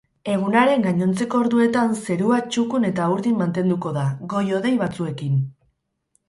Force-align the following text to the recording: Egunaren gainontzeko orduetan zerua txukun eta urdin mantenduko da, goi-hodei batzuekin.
Egunaren 0.35 0.85
gainontzeko 0.85 1.41
orduetan 1.43 1.93
zerua 2.05 2.39
txukun 2.55 2.87
eta 2.89 3.11
urdin 3.17 3.37
mantenduko 3.43 3.93
da, 3.99 4.07
goi-hodei 4.33 4.73
batzuekin. 4.83 5.39